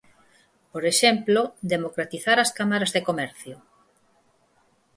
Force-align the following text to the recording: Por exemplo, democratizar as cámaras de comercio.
Por 0.71 0.83
exemplo, 0.93 1.41
democratizar 1.75 2.37
as 2.39 2.53
cámaras 2.57 2.93
de 2.95 3.01
comercio. 3.09 3.55